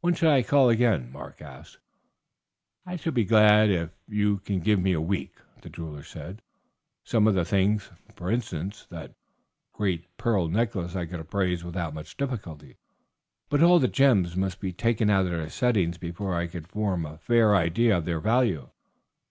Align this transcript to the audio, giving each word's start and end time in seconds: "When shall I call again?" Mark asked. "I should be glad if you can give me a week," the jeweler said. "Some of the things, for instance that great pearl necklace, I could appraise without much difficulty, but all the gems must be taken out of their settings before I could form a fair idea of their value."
"When 0.00 0.14
shall 0.14 0.30
I 0.32 0.42
call 0.42 0.70
again?" 0.70 1.12
Mark 1.12 1.42
asked. 1.42 1.76
"I 2.86 2.96
should 2.96 3.12
be 3.12 3.26
glad 3.26 3.68
if 3.68 3.90
you 4.08 4.38
can 4.38 4.60
give 4.60 4.80
me 4.80 4.94
a 4.94 4.98
week," 4.98 5.34
the 5.60 5.68
jeweler 5.68 6.04
said. 6.04 6.40
"Some 7.04 7.26
of 7.26 7.34
the 7.34 7.44
things, 7.44 7.90
for 8.14 8.30
instance 8.30 8.86
that 8.88 9.12
great 9.74 10.06
pearl 10.16 10.48
necklace, 10.48 10.96
I 10.96 11.04
could 11.04 11.20
appraise 11.20 11.64
without 11.64 11.92
much 11.92 12.16
difficulty, 12.16 12.78
but 13.50 13.62
all 13.62 13.78
the 13.78 13.88
gems 13.88 14.36
must 14.38 14.58
be 14.58 14.72
taken 14.72 15.10
out 15.10 15.26
of 15.26 15.32
their 15.32 15.50
settings 15.50 15.98
before 15.98 16.34
I 16.34 16.46
could 16.46 16.66
form 16.66 17.04
a 17.04 17.18
fair 17.18 17.54
idea 17.54 17.98
of 17.98 18.06
their 18.06 18.20
value." 18.20 18.70